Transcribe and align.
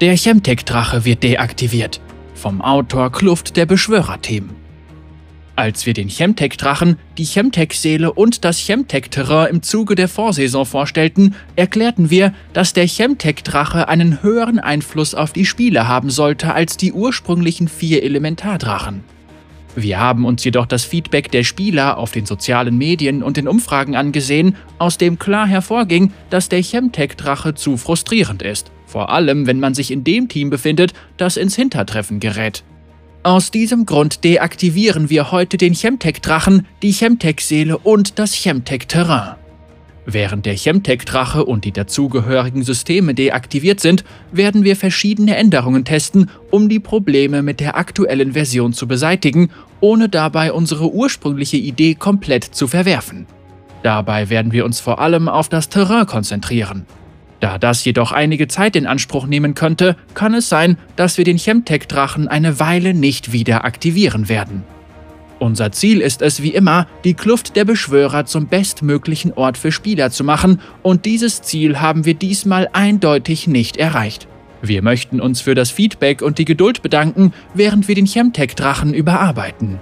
Der 0.00 0.16
Chemtech-Drache 0.16 1.04
wird 1.04 1.22
deaktiviert. 1.22 2.00
Vom 2.34 2.60
Autor 2.60 3.12
Kluft 3.12 3.56
der 3.56 3.64
Beschwörer-Team. 3.64 4.50
Als 5.54 5.86
wir 5.86 5.94
den 5.94 6.08
Chemtech-Drachen, 6.08 6.98
die 7.16 7.24
Chemtech-Seele 7.24 8.12
und 8.12 8.44
das 8.44 8.58
Chemtech-Terrain 8.58 9.50
im 9.50 9.62
Zuge 9.62 9.94
der 9.94 10.08
Vorsaison 10.08 10.66
vorstellten, 10.66 11.36
erklärten 11.54 12.10
wir, 12.10 12.34
dass 12.52 12.72
der 12.72 12.88
Chemtech-Drache 12.88 13.86
einen 13.86 14.20
höheren 14.20 14.58
Einfluss 14.58 15.14
auf 15.14 15.32
die 15.32 15.46
Spiele 15.46 15.86
haben 15.86 16.10
sollte 16.10 16.52
als 16.52 16.76
die 16.76 16.92
ursprünglichen 16.92 17.68
vier 17.68 18.02
Elementardrachen. 18.02 19.04
Wir 19.76 19.98
haben 19.98 20.24
uns 20.24 20.44
jedoch 20.44 20.66
das 20.66 20.84
Feedback 20.84 21.30
der 21.32 21.42
Spieler 21.42 21.98
auf 21.98 22.12
den 22.12 22.26
sozialen 22.26 22.78
Medien 22.78 23.22
und 23.22 23.36
den 23.36 23.48
Umfragen 23.48 23.96
angesehen, 23.96 24.56
aus 24.78 24.98
dem 24.98 25.18
klar 25.18 25.46
hervorging, 25.46 26.12
dass 26.30 26.48
der 26.48 26.62
Chemtech-Drache 26.62 27.54
zu 27.54 27.76
frustrierend 27.76 28.42
ist, 28.42 28.70
vor 28.86 29.10
allem 29.10 29.46
wenn 29.46 29.58
man 29.58 29.74
sich 29.74 29.90
in 29.90 30.04
dem 30.04 30.28
Team 30.28 30.50
befindet, 30.50 30.92
das 31.16 31.36
ins 31.36 31.56
Hintertreffen 31.56 32.20
gerät. 32.20 32.62
Aus 33.24 33.50
diesem 33.50 33.86
Grund 33.86 34.22
deaktivieren 34.22 35.10
wir 35.10 35.32
heute 35.32 35.56
den 35.56 35.74
Chemtech-Drachen, 35.74 36.66
die 36.82 36.92
Chemtech-Seele 36.92 37.78
und 37.78 38.18
das 38.18 38.34
Chemtech-Terrain. 38.34 39.36
Während 40.06 40.44
der 40.44 40.54
Chemtech-Drache 40.54 41.44
und 41.44 41.64
die 41.64 41.72
dazugehörigen 41.72 42.62
Systeme 42.62 43.14
deaktiviert 43.14 43.80
sind, 43.80 44.04
werden 44.32 44.62
wir 44.62 44.76
verschiedene 44.76 45.36
Änderungen 45.36 45.84
testen, 45.84 46.30
um 46.50 46.68
die 46.68 46.80
Probleme 46.80 47.42
mit 47.42 47.60
der 47.60 47.76
aktuellen 47.76 48.32
Version 48.34 48.74
zu 48.74 48.86
beseitigen, 48.86 49.50
ohne 49.80 50.10
dabei 50.10 50.52
unsere 50.52 50.92
ursprüngliche 50.92 51.56
Idee 51.56 51.94
komplett 51.94 52.44
zu 52.44 52.66
verwerfen. 52.66 53.26
Dabei 53.82 54.28
werden 54.28 54.52
wir 54.52 54.64
uns 54.64 54.80
vor 54.80 54.98
allem 54.98 55.28
auf 55.28 55.48
das 55.48 55.68
Terrain 55.68 56.06
konzentrieren. 56.06 56.86
Da 57.40 57.58
das 57.58 57.84
jedoch 57.84 58.12
einige 58.12 58.48
Zeit 58.48 58.76
in 58.76 58.86
Anspruch 58.86 59.26
nehmen 59.26 59.54
könnte, 59.54 59.96
kann 60.14 60.34
es 60.34 60.48
sein, 60.48 60.78
dass 60.96 61.18
wir 61.18 61.24
den 61.24 61.38
Chemtech-Drachen 61.38 62.28
eine 62.28 62.58
Weile 62.60 62.94
nicht 62.94 63.32
wieder 63.32 63.64
aktivieren 63.64 64.28
werden. 64.28 64.64
Unser 65.38 65.72
Ziel 65.72 66.00
ist 66.00 66.22
es 66.22 66.42
wie 66.42 66.54
immer, 66.54 66.86
die 67.04 67.14
Kluft 67.14 67.56
der 67.56 67.64
Beschwörer 67.64 68.24
zum 68.24 68.46
bestmöglichen 68.46 69.32
Ort 69.32 69.58
für 69.58 69.72
Spieler 69.72 70.10
zu 70.10 70.24
machen 70.24 70.60
und 70.82 71.04
dieses 71.04 71.42
Ziel 71.42 71.80
haben 71.80 72.04
wir 72.04 72.14
diesmal 72.14 72.68
eindeutig 72.72 73.46
nicht 73.46 73.76
erreicht. 73.76 74.28
Wir 74.62 74.80
möchten 74.82 75.20
uns 75.20 75.40
für 75.40 75.54
das 75.54 75.70
Feedback 75.70 76.22
und 76.22 76.38
die 76.38 76.44
Geduld 76.44 76.82
bedanken, 76.82 77.32
während 77.52 77.88
wir 77.88 77.94
den 77.94 78.06
Chemtech-Drachen 78.06 78.94
überarbeiten. 78.94 79.78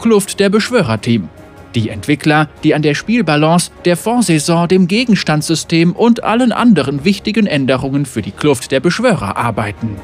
Kluft 0.00 0.40
der 0.40 0.48
Beschwörer-Team 0.48 1.28
die 1.74 1.88
Entwickler, 1.88 2.48
die 2.64 2.74
an 2.74 2.82
der 2.82 2.94
Spielbalance, 2.94 3.70
der 3.84 3.96
Vorsaison, 3.96 4.68
dem 4.68 4.88
Gegenstandssystem 4.88 5.92
und 5.92 6.22
allen 6.24 6.52
anderen 6.52 7.04
wichtigen 7.04 7.46
Änderungen 7.46 8.06
für 8.06 8.22
die 8.22 8.30
Kluft 8.30 8.70
der 8.70 8.80
Beschwörer 8.80 9.36
arbeiten. 9.36 9.96